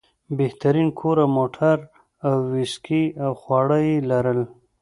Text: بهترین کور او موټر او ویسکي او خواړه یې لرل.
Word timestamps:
بهترین 0.39 0.87
کور 0.99 1.15
او 1.23 1.29
موټر 1.37 1.77
او 2.27 2.35
ویسکي 2.53 3.03
او 3.25 3.31
خواړه 3.41 3.77
یې 3.87 3.95
لرل. 4.09 4.39